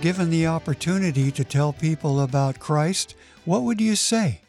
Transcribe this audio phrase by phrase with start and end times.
[0.00, 4.42] given the opportunity to tell people about Christ, what would you say?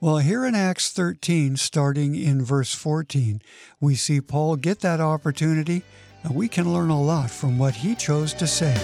[0.00, 3.42] Well, here in Acts 13, starting in verse 14,
[3.80, 5.82] we see Paul get that opportunity,
[6.22, 8.74] and we can learn a lot from what he chose to say.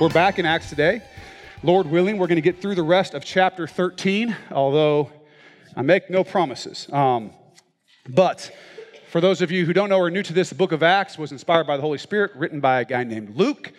[0.00, 1.02] We're back in Acts today.
[1.62, 5.10] Lord willing, we're going to get through the rest of chapter 13, although
[5.76, 6.88] I make no promises.
[6.90, 7.32] Um,
[8.08, 8.50] but
[9.12, 10.82] for those of you who don't know or are new to this, the book of
[10.82, 13.70] Acts was inspired by the Holy Spirit, written by a guy named Luke.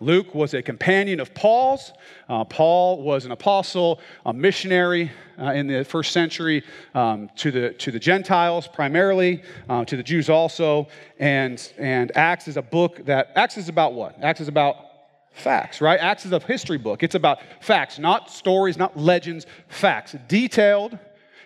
[0.00, 1.94] Luke was a companion of Paul's.
[2.28, 6.62] Uh, Paul was an apostle, a missionary uh, in the first century
[6.94, 10.88] um, to, the, to the Gentiles primarily, uh, to the Jews also.
[11.18, 14.22] And, and Acts is a book that, Acts is about what?
[14.22, 14.76] Acts is about
[15.32, 15.98] facts, right?
[16.00, 17.02] Acts is a history book.
[17.02, 20.14] It's about facts, not stories, not legends, facts.
[20.28, 20.98] Detailed,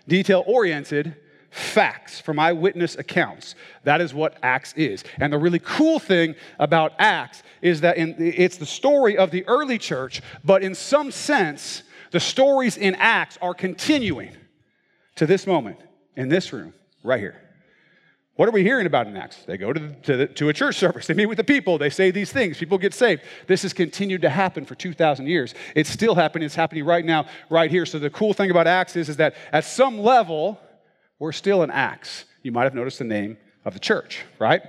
[0.09, 1.15] detail oriented,
[1.51, 3.55] facts from eyewitness accounts.
[3.85, 5.05] That is what Acts is.
[5.19, 9.47] And the really cool thing about Acts is that in, it's the story of the
[9.49, 14.37] early church, but in some sense, the stories in Acts are continuing
[15.17, 15.79] to this moment
[16.17, 17.41] in this room right here.
[18.37, 19.45] What are we hearing about in Acts?
[19.47, 21.79] They go to, the, to, the, to, a church service, they meet with the people,
[21.79, 23.23] they say these things, people get saved.
[23.47, 25.55] This has continued to happen for 2,000 years.
[25.75, 27.87] It's still happening, it's happening right now, right here.
[27.87, 30.61] So the cool thing about Acts is, is that at some level,
[31.19, 32.25] we're still in Acts.
[32.43, 34.63] You might have noticed the name of the church, right?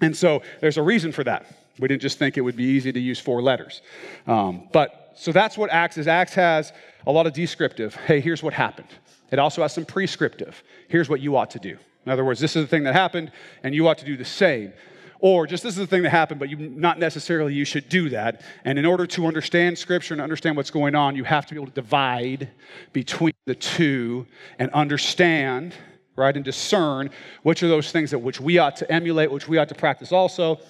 [0.00, 1.46] And so there's a reason for that.
[1.78, 3.82] We didn't just think it would be easy to use four letters.
[4.26, 6.08] Um, but so that's what Acts is.
[6.08, 6.72] Acts has
[7.06, 7.94] a lot of descriptive.
[7.94, 8.88] Hey, here's what happened.
[9.30, 10.62] It also has some prescriptive.
[10.88, 11.76] Here's what you ought to do.
[12.06, 13.30] In other words, this is the thing that happened,
[13.62, 14.72] and you ought to do the same.
[15.20, 18.08] Or just this is the thing that happened, but you not necessarily you should do
[18.10, 18.42] that.
[18.64, 21.58] And in order to understand Scripture and understand what's going on, you have to be
[21.58, 22.48] able to divide
[22.92, 24.26] between the two
[24.58, 25.74] and understand,
[26.14, 27.10] right, and discern
[27.42, 30.12] which are those things that which we ought to emulate, which we ought to practice
[30.12, 30.60] also,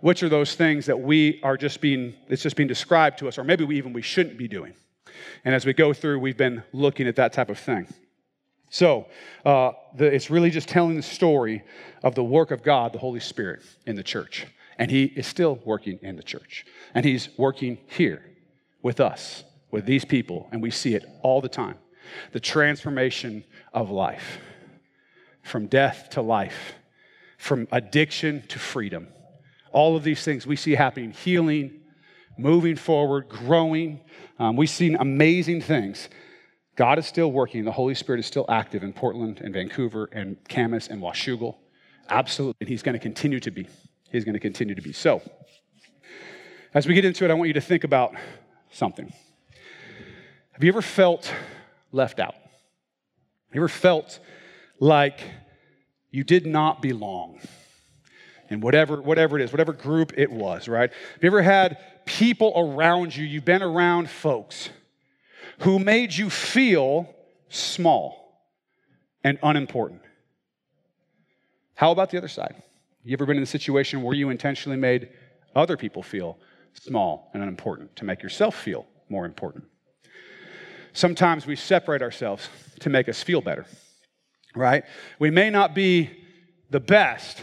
[0.00, 3.36] which are those things that we are just being it's just being described to us,
[3.36, 4.72] or maybe we even we shouldn't be doing.
[5.44, 7.86] And as we go through, we've been looking at that type of thing.
[8.70, 9.06] So
[9.44, 11.62] uh, the, it's really just telling the story
[12.02, 14.46] of the work of God, the Holy Spirit, in the church.
[14.78, 16.64] And He is still working in the church.
[16.94, 18.22] And He's working here
[18.82, 21.76] with us, with these people, and we see it all the time.
[22.32, 24.38] The transformation of life
[25.42, 26.74] from death to life,
[27.38, 29.08] from addiction to freedom.
[29.72, 31.80] All of these things we see happening, healing,
[32.36, 34.00] moving forward, growing.
[34.38, 36.08] Um, we've seen amazing things
[36.78, 37.64] God is still working.
[37.64, 41.56] The Holy Spirit is still active in Portland and Vancouver and Camas and Washougal.
[42.08, 42.54] Absolutely.
[42.60, 43.66] And He's going to continue to be.
[44.12, 44.92] He's going to continue to be.
[44.92, 45.20] So,
[46.72, 48.14] as we get into it, I want you to think about
[48.70, 49.12] something.
[50.52, 51.34] Have you ever felt
[51.90, 52.34] left out?
[52.34, 54.20] Have you ever felt
[54.78, 55.18] like
[56.12, 57.40] you did not belong
[58.50, 60.92] in whatever, whatever it is, whatever group it was, right?
[60.92, 64.70] Have you ever had people around you, you've been around folks
[65.60, 67.14] who made you feel
[67.48, 68.42] small
[69.24, 70.02] and unimportant.
[71.74, 72.62] How about the other side?
[73.04, 75.10] You ever been in a situation where you intentionally made
[75.54, 76.38] other people feel
[76.74, 79.64] small and unimportant to make yourself feel more important?
[80.92, 82.48] Sometimes we separate ourselves
[82.80, 83.66] to make us feel better,
[84.54, 84.84] right?
[85.18, 86.10] We may not be
[86.70, 87.40] the best,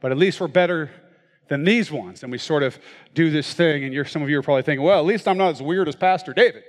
[0.00, 0.90] but at least we're better
[1.48, 2.22] than these ones.
[2.22, 2.78] And we sort of
[3.14, 5.50] do this thing, and some of you are probably thinking, well, at least I'm not
[5.50, 6.62] as weird as Pastor David.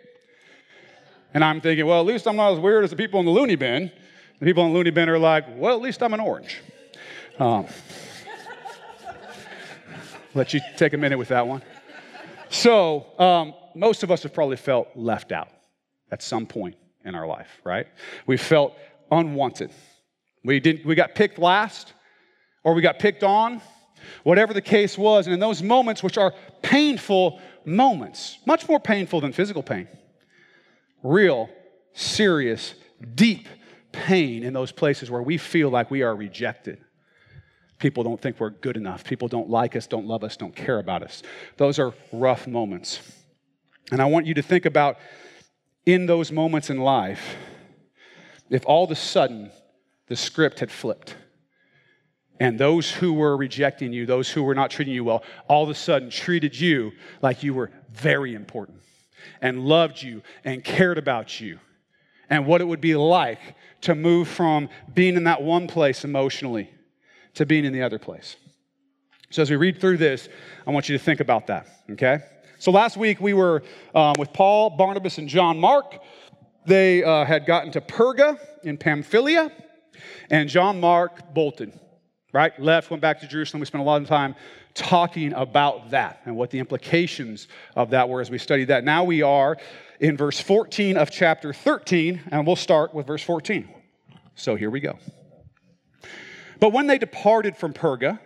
[1.37, 3.31] And I'm thinking, well, at least I'm not as weird as the people in the
[3.31, 3.91] loony bin.
[4.39, 6.63] The people in the loony bin are like, well, at least I'm an orange.
[7.37, 7.67] Um,
[10.33, 11.61] let you take a minute with that one.
[12.49, 15.49] So, um, most of us have probably felt left out
[16.09, 16.75] at some point
[17.05, 17.85] in our life, right?
[18.25, 18.73] We felt
[19.11, 19.69] unwanted.
[20.43, 21.93] We, didn't, we got picked last,
[22.63, 23.61] or we got picked on,
[24.23, 25.27] whatever the case was.
[25.27, 26.33] And in those moments, which are
[26.63, 29.87] painful moments, much more painful than physical pain,
[31.03, 31.49] real,
[31.93, 32.75] serious,
[33.15, 33.47] deep
[33.91, 36.79] pain in those places where we feel like we are rejected.
[37.79, 39.03] People don't think we're good enough.
[39.03, 41.21] People don't like us, don't love us, don't care about us.
[41.57, 42.99] Those are rough moments.
[43.91, 44.97] And I want you to think about
[45.85, 47.35] in those moments in life,
[48.49, 49.51] if all of a sudden
[50.07, 51.15] the script had flipped
[52.39, 55.69] and those who were rejecting you, those who were not treating you well, all of
[55.69, 58.81] a sudden treated you like you were very important
[59.41, 61.59] and loved you and cared about you,
[62.29, 63.39] and what it would be like
[63.81, 66.69] to move from being in that one place emotionally
[67.35, 68.35] to being in the other place.
[69.29, 70.29] So, as we read through this,
[70.65, 72.19] I want you to think about that, okay?
[72.59, 75.99] So, last week we were um, with Paul, Barnabas, and John Mark.
[76.65, 79.51] They uh, had gotten to Perga in Pamphylia,
[80.29, 81.77] and John Mark bolted
[82.37, 82.57] right?
[82.59, 83.61] Left, went back to Jerusalem.
[83.61, 84.35] We spent a lot of time
[84.77, 88.83] talking about that and what the implications of that were as we studied that.
[88.83, 89.57] Now we are
[89.99, 93.67] in verse 14 of chapter 13, and we'll start with verse 14.
[94.35, 94.99] So here we go.
[96.59, 98.19] But when they departed from Perga,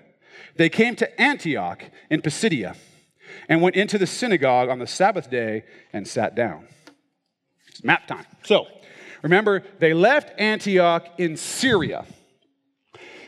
[0.55, 2.75] they came to Antioch in Pisidia
[3.47, 5.63] and went into the synagogue on the Sabbath day
[5.93, 6.67] and sat down.
[7.69, 8.25] It's map time.
[8.43, 8.67] So
[9.21, 12.05] remember, they left Antioch in Syria,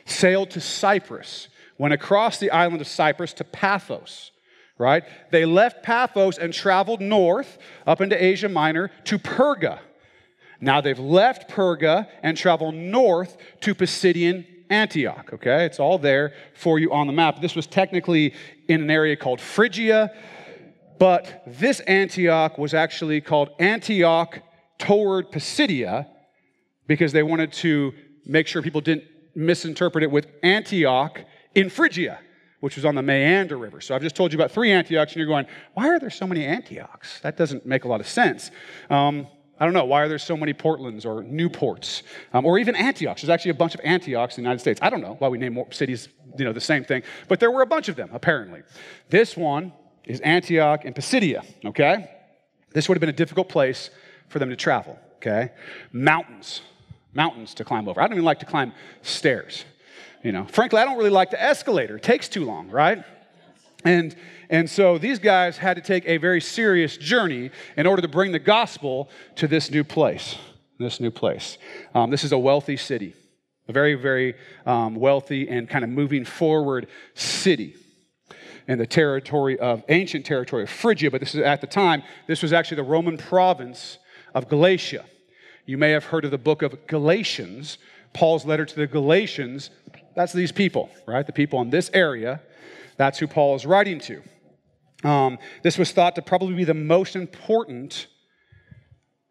[0.06, 1.48] sailed to Cyprus,
[1.78, 4.32] went across the island of Cyprus to Paphos
[4.78, 5.04] right?
[5.32, 9.80] They left Paphos and traveled north up into Asia Minor to Perga.
[10.60, 15.66] Now they've left Perga and traveled north to Pisidian Antioch, okay?
[15.66, 17.42] It's all there for you on the map.
[17.42, 18.34] This was technically
[18.68, 20.12] in an area called Phrygia,
[21.00, 24.40] but this Antioch was actually called Antioch
[24.80, 26.08] toward Pisidia
[26.88, 27.94] because they wanted to
[28.26, 29.04] make sure people didn't
[29.36, 31.20] misinterpret it with Antioch
[31.56, 32.20] in Phrygia
[32.64, 33.82] which was on the Meander River.
[33.82, 36.26] So I've just told you about three Antiochs, and you're going, why are there so
[36.26, 37.20] many Antiochs?
[37.20, 38.52] That doesn't make a lot of sense.
[38.90, 39.28] Um,
[39.60, 39.84] I don't know.
[39.84, 43.22] Why are there so many Portlands or Newports um, or even Antiochs?
[43.22, 44.80] There's actually a bunch of Antiochs in the United States.
[44.82, 46.08] I don't know why we name more cities,
[46.38, 48.62] you know, the same thing, but there were a bunch of them apparently.
[49.10, 49.74] This one
[50.06, 51.44] is Antioch in Pisidia.
[51.66, 52.10] Okay,
[52.72, 53.90] this would have been a difficult place
[54.30, 54.98] for them to travel.
[55.18, 55.52] Okay,
[55.92, 56.62] mountains,
[57.14, 58.00] mountains to climb over.
[58.00, 58.72] I don't even like to climb
[59.02, 59.66] stairs.
[60.24, 61.98] You know, frankly, I don't really like the escalator.
[61.98, 63.04] It takes too long, right?
[63.84, 64.16] And,
[64.50, 68.32] and so these guys had to take a very serious journey in order to bring
[68.32, 70.38] the gospel to this new place.
[70.80, 71.58] This new place.
[71.94, 73.14] Um, this is a wealthy city,
[73.68, 74.36] a very, very
[74.66, 77.76] um, wealthy and kind of moving forward city
[78.68, 82.42] in the territory of ancient territory of Phrygia, but this is at the time, this
[82.42, 83.98] was actually the Roman province
[84.34, 85.04] of Galatia.
[85.66, 87.78] You may have heard of the book of Galatians,
[88.14, 89.70] Paul's letter to the Galatians
[90.16, 91.26] that's these people, right?
[91.26, 92.42] The people in this area.
[92.98, 94.22] That's who Paul is writing to.
[95.04, 98.08] Um, this was thought to probably be the most important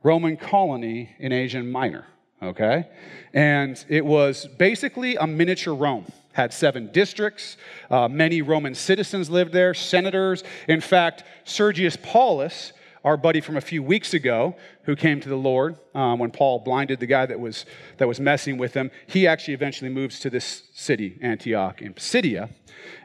[0.02, 2.06] Roman colony in Asia Minor,
[2.42, 2.88] okay?
[3.32, 6.06] And it was basically a miniature Rome.
[6.32, 7.58] Had seven districts.
[7.90, 10.42] Uh, many Roman citizens lived there, senators.
[10.66, 12.72] In fact, Sergius Paulus
[13.04, 14.54] our buddy from a few weeks ago
[14.84, 17.66] who came to the Lord um, when Paul blinded the guy that was,
[17.98, 22.50] that was messing with him, he actually eventually moves to this city, Antioch in Pisidia,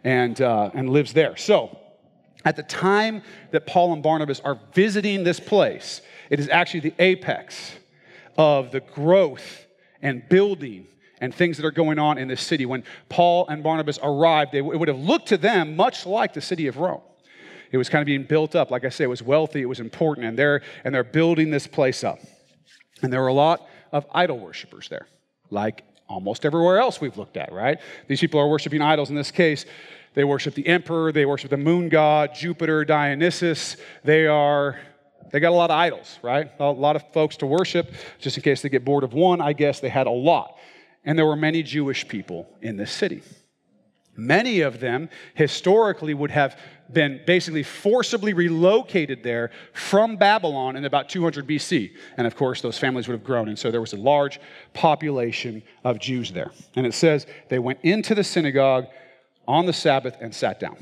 [0.03, 1.35] and, uh, and lives there.
[1.35, 1.79] So,
[2.45, 6.93] at the time that Paul and Barnabas are visiting this place, it is actually the
[6.99, 7.73] apex
[8.37, 9.65] of the growth
[10.01, 10.87] and building
[11.19, 12.65] and things that are going on in this city.
[12.65, 16.41] When Paul and Barnabas arrived, they, it would have looked to them much like the
[16.41, 17.01] city of Rome.
[17.71, 18.71] It was kind of being built up.
[18.71, 21.67] Like I say, it was wealthy, it was important, and they're, and they're building this
[21.67, 22.19] place up.
[23.01, 25.07] And there were a lot of idol worshippers there,
[25.49, 27.79] like almost everywhere else we've looked at, right?
[28.07, 29.09] These people are worshiping idols.
[29.09, 29.65] In this case,
[30.13, 33.77] they worship the emperor, they worship the moon god, Jupiter, Dionysus.
[34.03, 34.79] They are
[35.31, 36.49] they got a lot of idols, right?
[36.59, 37.93] A lot of folks to worship.
[38.19, 40.55] Just in case they get bored of one, I guess they had a lot.
[41.03, 43.21] And there were many Jewish people in this city.
[44.17, 46.59] Many of them historically would have
[46.91, 51.91] been basically forcibly relocated there from Babylon in about 200 BC.
[52.17, 53.47] And of course, those families would have grown.
[53.47, 54.39] And so there was a large
[54.73, 56.51] population of Jews there.
[56.75, 58.87] And it says they went into the synagogue
[59.47, 60.77] on the Sabbath and sat down.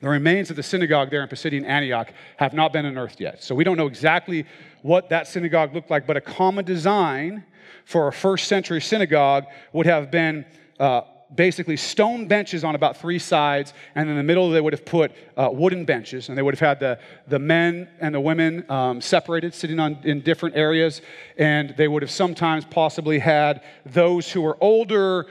[0.00, 3.42] The remains of the synagogue there in Pisidian Antioch have not been unearthed yet.
[3.42, 4.46] So we don't know exactly
[4.82, 7.44] what that synagogue looked like, but a common design
[7.84, 10.46] for a first century synagogue would have been.
[10.80, 11.02] Uh,
[11.34, 15.12] basically stone benches on about three sides, and in the middle they would have put
[15.36, 16.98] uh, wooden benches, and they would have had the,
[17.28, 21.02] the men and the women um, separated, sitting on, in different areas,
[21.38, 25.26] and they would have sometimes possibly had those who were older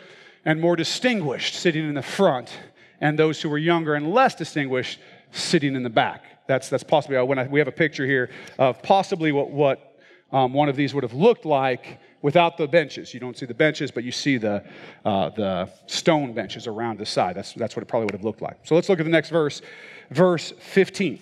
[0.45, 2.51] and more distinguished sitting in the front,
[2.99, 4.99] and those who were younger and less distinguished
[5.31, 6.23] sitting in the back.
[6.47, 8.29] That's, that's possibly, when I, we have a picture here
[8.59, 9.97] of possibly what, what
[10.31, 13.13] um, one of these would have looked like without the benches.
[13.13, 14.63] You don't see the benches, but you see the,
[15.05, 17.35] uh, the stone benches around the side.
[17.35, 18.57] That's, that's what it probably would have looked like.
[18.63, 19.61] So let's look at the next verse,
[20.09, 21.19] verse 15.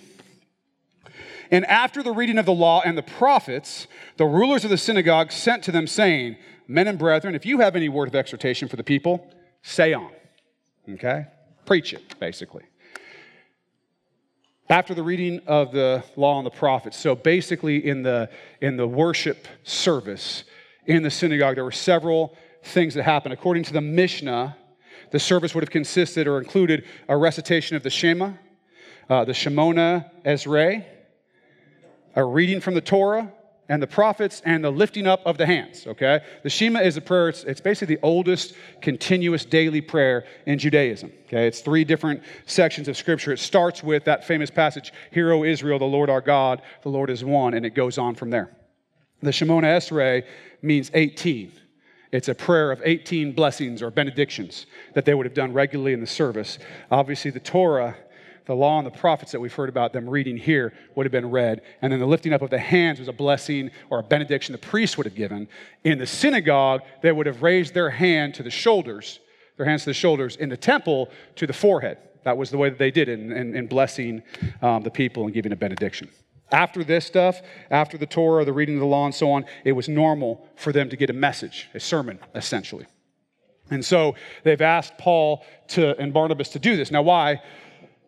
[1.50, 5.32] And after the reading of the law and the prophets, the rulers of the synagogue
[5.32, 6.36] sent to them, saying,
[6.68, 9.28] Men and brethren, if you have any word of exhortation for the people,
[9.60, 10.10] say on.
[10.88, 11.26] Okay?
[11.66, 12.62] Preach it, basically.
[14.70, 18.30] After the reading of the law and the prophets, so basically in the,
[18.62, 20.44] in the worship service,
[20.86, 23.32] in the synagogue, there were several things that happened.
[23.32, 24.56] According to the Mishnah,
[25.10, 28.32] the service would have consisted or included a recitation of the Shema,
[29.08, 30.84] uh, the Shemona Esrei,
[32.14, 33.32] a reading from the Torah,
[33.68, 36.20] and the prophets and the lifting up of the hands, okay?
[36.42, 41.12] The Shema is a prayer, it's, it's basically the oldest continuous daily prayer in Judaism,
[41.26, 41.46] okay?
[41.46, 43.32] It's three different sections of scripture.
[43.32, 47.08] It starts with that famous passage, Hear, O Israel, the Lord our God, the Lord
[47.08, 48.54] is one, and it goes on from there.
[49.22, 50.24] The Shemona Esrei
[50.62, 51.52] means 18.
[52.10, 56.00] It's a prayer of 18 blessings or benedictions that they would have done regularly in
[56.00, 56.58] the service.
[56.90, 57.96] Obviously, the Torah
[58.46, 61.30] the law and the prophets that we've heard about them reading here would have been
[61.30, 61.62] read.
[61.80, 64.58] And then the lifting up of the hands was a blessing or a benediction the
[64.58, 65.48] priest would have given.
[65.84, 69.20] In the synagogue, they would have raised their hand to the shoulders,
[69.56, 70.36] their hands to the shoulders.
[70.36, 71.98] In the temple, to the forehead.
[72.24, 74.22] That was the way that they did in, in, in blessing
[74.60, 76.08] um, the people and giving a benediction.
[76.52, 77.40] After this stuff,
[77.70, 80.72] after the Torah, the reading of the law, and so on, it was normal for
[80.72, 82.86] them to get a message, a sermon, essentially.
[83.70, 86.90] And so they've asked Paul to, and Barnabas to do this.
[86.90, 87.40] Now, why?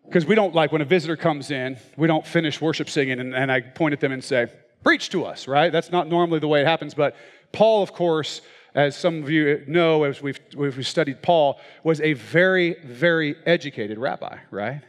[0.05, 3.35] Because we don't like when a visitor comes in, we don't finish worship singing and,
[3.35, 4.49] and I point at them and say,
[4.83, 5.73] Preach to us, right?
[5.73, 6.93] That's not normally the way it happens.
[6.93, 7.17] But
[7.53, 8.43] Paul, of course,
[8.75, 13.97] as some of you know, as we've, we've studied Paul, was a very, very educated
[13.97, 14.83] rabbi, right?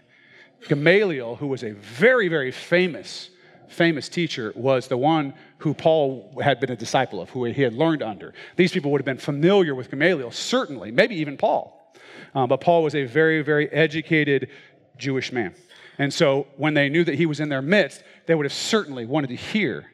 [0.68, 3.30] Gamaliel, who was a very, very famous,
[3.70, 7.74] famous teacher, was the one who Paul had been a disciple of, who he had
[7.74, 8.34] learned under.
[8.56, 11.94] These people would have been familiar with Gamaliel, certainly, maybe even Paul.
[12.34, 14.50] Um, but Paul was a very, very educated
[14.98, 15.56] Jewish man.
[15.98, 19.06] And so when they knew that he was in their midst, they would have certainly
[19.06, 19.86] wanted to hear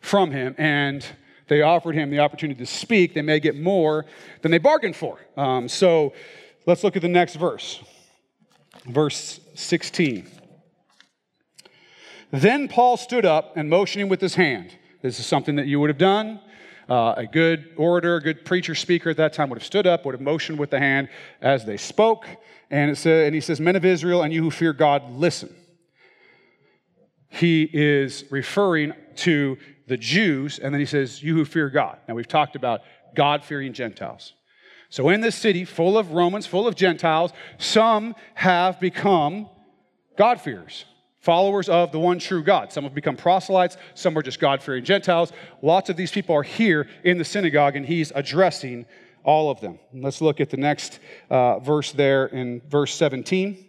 [0.00, 0.54] from him.
[0.58, 1.04] And
[1.48, 3.14] they offered him the opportunity to speak.
[3.14, 4.06] They may get more
[4.42, 5.18] than they bargained for.
[5.36, 6.12] Um, so
[6.66, 7.82] let's look at the next verse.
[8.86, 10.39] Verse 16.
[12.30, 14.72] Then Paul stood up and motioning with his hand.
[15.02, 16.40] This is something that you would have done.
[16.88, 20.04] Uh, a good orator, a good preacher, speaker at that time would have stood up,
[20.04, 21.08] would have motioned with the hand
[21.40, 22.26] as they spoke.
[22.70, 25.54] And, it said, and he says, Men of Israel, and you who fear God, listen.
[27.28, 29.56] He is referring to
[29.86, 31.98] the Jews, and then he says, You who fear God.
[32.08, 32.80] Now, we've talked about
[33.14, 34.32] God fearing Gentiles.
[34.88, 39.48] So, in this city full of Romans, full of Gentiles, some have become
[40.18, 40.84] God-fearers,
[41.20, 42.72] followers of the one true God.
[42.72, 45.32] Some have become proselytes, some are just God fearing Gentiles.
[45.62, 48.86] Lots of these people are here in the synagogue, and he's addressing
[49.22, 49.78] all of them.
[49.92, 50.98] Let's look at the next
[51.28, 53.66] uh, verse there in verse 17.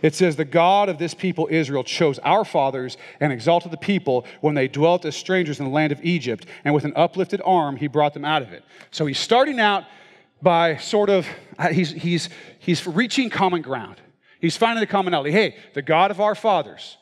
[0.00, 4.26] It says, The God of this people, Israel, chose our fathers and exalted the people
[4.40, 7.76] when they dwelt as strangers in the land of Egypt, and with an uplifted arm,
[7.76, 8.64] he brought them out of it.
[8.90, 9.84] So he's starting out
[10.40, 11.26] by sort of,
[11.58, 14.00] uh, he's, he's, he's reaching common ground.
[14.42, 15.30] He's finding the commonality.
[15.30, 16.98] Hey, the God of our fathers,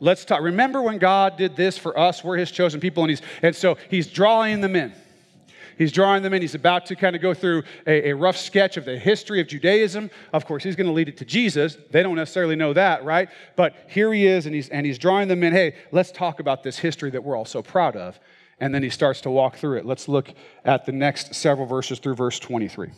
[0.00, 0.40] let's talk.
[0.40, 2.24] Remember when God did this for us?
[2.24, 4.94] We're his chosen people, and, he's, and so he's drawing them in.
[5.76, 6.40] He's drawing them in.
[6.40, 9.46] He's about to kind of go through a, a rough sketch of the history of
[9.46, 10.10] Judaism.
[10.32, 11.76] Of course, he's going to lead it to Jesus.
[11.90, 13.28] They don't necessarily know that, right?
[13.54, 15.52] But here he is, and he's, and he's drawing them in.
[15.52, 18.18] Hey, let's talk about this history that we're all so proud of.
[18.60, 19.84] And then he starts to walk through it.
[19.84, 20.32] Let's look
[20.64, 22.90] at the next several verses through verse 23.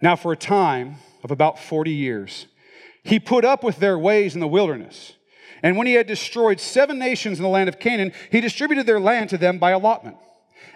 [0.00, 2.46] Now, for a time of about 40 years,
[3.02, 5.14] he put up with their ways in the wilderness.
[5.62, 9.00] And when he had destroyed seven nations in the land of Canaan, he distributed their
[9.00, 10.16] land to them by allotment.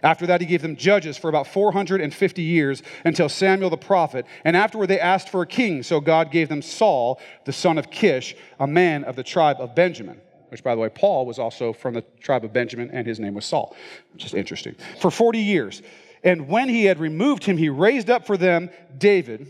[0.02, 4.26] After that, he gave them judges for about 450 years until Samuel the prophet.
[4.44, 5.82] And afterward, they asked for a king.
[5.82, 9.74] So God gave them Saul, the son of Kish, a man of the tribe of
[9.74, 10.20] Benjamin.
[10.50, 13.34] Which, by the way, Paul was also from the tribe of Benjamin, and his name
[13.34, 13.74] was Saul.
[14.16, 14.76] Just interesting.
[15.00, 15.82] For 40 years.
[16.22, 19.48] And when he had removed him, he raised up for them David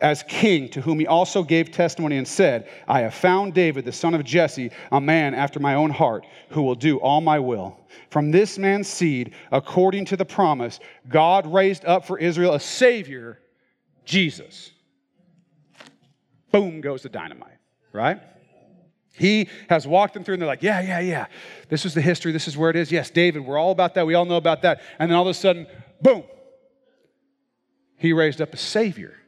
[0.00, 3.92] as king, to whom he also gave testimony and said, I have found David, the
[3.92, 7.78] son of Jesse, a man after my own heart, who will do all my will.
[8.10, 13.38] From this man's seed, according to the promise, God raised up for Israel a Savior,
[14.04, 14.72] Jesus.
[16.52, 17.58] Boom goes the dynamite,
[17.92, 18.20] right?
[19.14, 21.26] He has walked them through, and they're like, Yeah, yeah, yeah.
[21.68, 22.32] This is the history.
[22.32, 22.90] This is where it is.
[22.90, 24.06] Yes, David, we're all about that.
[24.06, 24.80] We all know about that.
[24.98, 25.66] And then all of a sudden,
[26.00, 26.24] boom,
[27.96, 29.19] he raised up a Savior.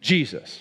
[0.00, 0.60] Jesus.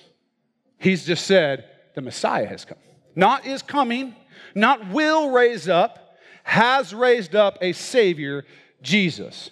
[0.77, 1.65] He's just said
[1.95, 2.77] the Messiah has come.
[3.15, 4.15] Not is coming,
[4.55, 8.45] not will raise up, has raised up a Savior,
[8.81, 9.51] Jesus.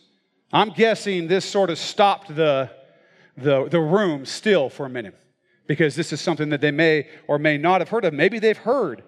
[0.51, 2.69] I'm guessing this sort of stopped the,
[3.35, 5.15] the, the room still for a minute
[5.67, 8.13] because this is something that they may or may not have heard of.
[8.13, 9.03] Maybe they've heard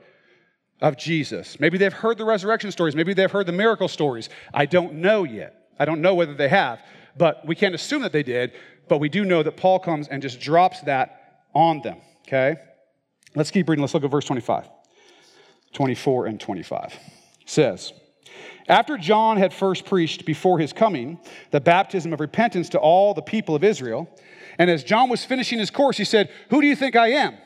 [0.82, 1.60] of Jesus.
[1.60, 2.96] Maybe they've heard the resurrection stories.
[2.96, 4.30] Maybe they've heard the miracle stories.
[4.54, 5.70] I don't know yet.
[5.80, 6.82] I don't know whether they have,
[7.18, 8.52] but we can't assume that they did
[8.90, 12.58] but we do know that Paul comes and just drops that on them, okay?
[13.36, 13.82] Let's keep reading.
[13.82, 14.70] Let's look at verse 25,
[15.74, 16.86] 24 and 25.
[17.42, 17.94] It says,
[18.68, 21.20] After John had first preached before his coming
[21.52, 24.10] the baptism of repentance to all the people of Israel,
[24.58, 27.38] and as John was finishing his course, he said, Who do you think I am?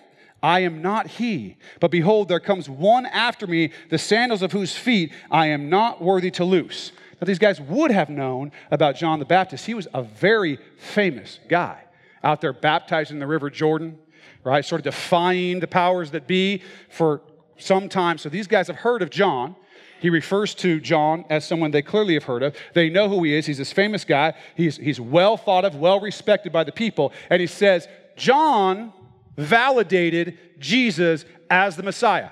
[0.42, 1.58] I am not he.
[1.80, 6.02] But behold, there comes one after me, the sandals of whose feet I am not
[6.02, 6.92] worthy to loose.
[7.24, 9.66] Now, these guys would have known about John the Baptist.
[9.66, 11.82] He was a very famous guy
[12.22, 13.98] out there baptizing in the River Jordan,
[14.44, 14.66] right?
[14.66, 17.22] Sort of defying the powers that be for
[17.58, 18.18] some time.
[18.18, 19.56] So these guys have heard of John.
[20.02, 22.58] He refers to John as someone they clearly have heard of.
[22.74, 23.46] They know who he is.
[23.46, 24.34] He's this famous guy.
[24.58, 27.14] He's, he's well thought of, well respected by the people.
[27.30, 27.88] And he says,
[28.18, 28.92] John
[29.38, 32.32] validated Jesus as the Messiah.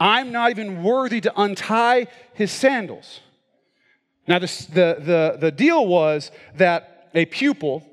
[0.00, 3.20] I'm not even worthy to untie his sandals.
[4.28, 7.86] Now, the, the, the deal was that a pupil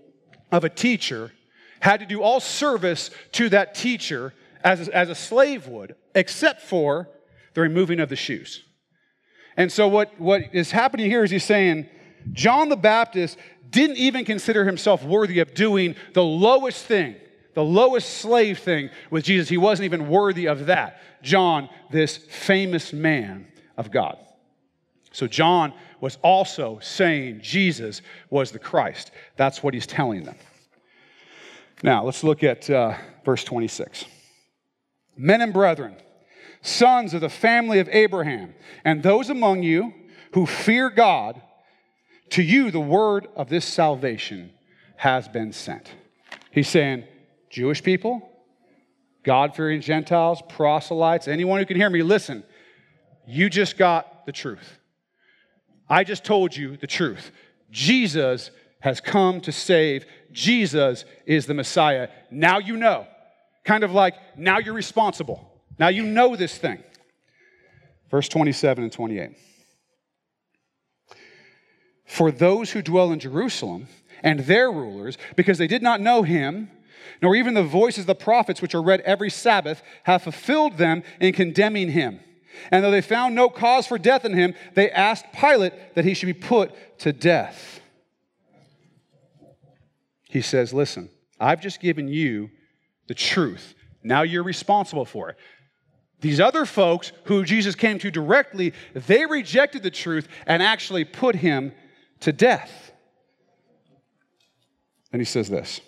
[0.51, 1.31] of a teacher
[1.79, 6.61] had to do all service to that teacher as a, as a slave would, except
[6.61, 7.09] for
[7.53, 8.63] the removing of the shoes.
[9.57, 11.87] And so, what, what is happening here is he's saying,
[12.31, 13.37] John the Baptist
[13.69, 17.15] didn't even consider himself worthy of doing the lowest thing,
[17.53, 19.49] the lowest slave thing with Jesus.
[19.49, 21.01] He wasn't even worthy of that.
[21.21, 23.47] John, this famous man
[23.77, 24.17] of God.
[25.13, 29.11] So, John was also saying Jesus was the Christ.
[29.37, 30.35] That's what he's telling them.
[31.81, 34.05] Now, let's look at uh, verse 26.
[35.15, 35.95] Men and brethren,
[36.61, 38.53] sons of the family of Abraham,
[38.83, 39.93] and those among you
[40.33, 41.41] who fear God,
[42.31, 44.51] to you the word of this salvation
[44.95, 45.91] has been sent.
[46.51, 47.03] He's saying,
[47.49, 48.27] Jewish people,
[49.23, 52.43] God fearing Gentiles, proselytes, anyone who can hear me, listen,
[53.27, 54.79] you just got the truth.
[55.89, 57.31] I just told you the truth.
[57.71, 60.05] Jesus has come to save.
[60.31, 62.09] Jesus is the Messiah.
[62.31, 63.07] Now you know.
[63.63, 65.49] Kind of like, now you're responsible.
[65.79, 66.83] Now you know this thing.
[68.11, 69.37] Verse 27 and 28.
[72.05, 73.87] For those who dwell in Jerusalem
[74.21, 76.69] and their rulers, because they did not know him,
[77.21, 81.03] nor even the voices of the prophets which are read every Sabbath, have fulfilled them
[81.19, 82.19] in condemning him.
[82.71, 86.13] And though they found no cause for death in him, they asked Pilate that he
[86.13, 87.81] should be put to death.
[90.29, 92.49] He says, Listen, I've just given you
[93.07, 93.75] the truth.
[94.03, 95.37] Now you're responsible for it.
[96.21, 101.35] These other folks who Jesus came to directly, they rejected the truth and actually put
[101.35, 101.73] him
[102.21, 102.91] to death.
[105.11, 105.81] And he says this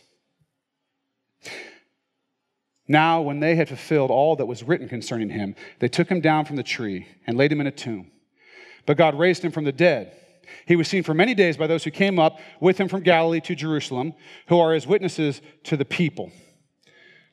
[2.87, 6.45] Now, when they had fulfilled all that was written concerning him, they took him down
[6.45, 8.11] from the tree and laid him in a tomb.
[8.85, 10.15] But God raised him from the dead.
[10.67, 13.41] He was seen for many days by those who came up with him from Galilee
[13.41, 14.13] to Jerusalem,
[14.47, 16.31] who are his witnesses to the people.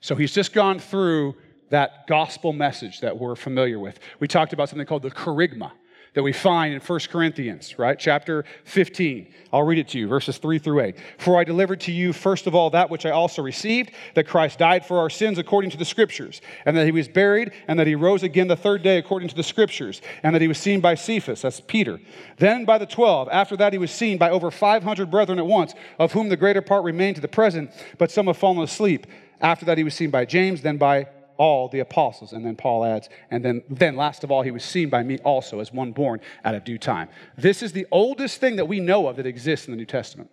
[0.00, 1.36] So he's just gone through
[1.68, 3.98] that gospel message that we're familiar with.
[4.20, 5.72] We talked about something called the kerygma
[6.14, 7.98] that we find in 1 Corinthians, right?
[7.98, 9.32] Chapter 15.
[9.52, 10.96] I'll read it to you, verses 3 through 8.
[11.18, 14.58] For I delivered to you, first of all, that which I also received, that Christ
[14.58, 17.86] died for our sins according to the Scriptures, and that he was buried, and that
[17.86, 20.80] he rose again the third day according to the Scriptures, and that he was seen
[20.80, 21.98] by Cephas, that's Peter,
[22.36, 23.28] then by the twelve.
[23.32, 26.60] After that, he was seen by over 500 brethren at once, of whom the greater
[26.60, 29.06] part remain to the present, but some have fallen asleep.
[29.40, 31.08] After that, he was seen by James, then by
[31.42, 32.32] all the apostles.
[32.32, 35.18] And then Paul adds, and then, then last of all, he was seen by me
[35.24, 37.08] also as one born at a due time.
[37.36, 40.30] This is the oldest thing that we know of that exists in the New Testament.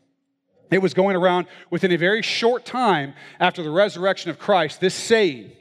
[0.70, 4.94] It was going around within a very short time after the resurrection of Christ, this
[4.94, 5.52] saying,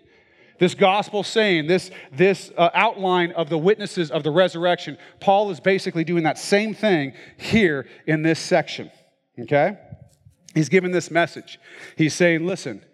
[0.58, 4.98] this gospel saying, this, this uh, outline of the witnesses of the resurrection.
[5.18, 8.90] Paul is basically doing that same thing here in this section.
[9.40, 9.78] Okay?
[10.54, 11.58] He's giving this message.
[11.96, 12.84] He's saying, listen,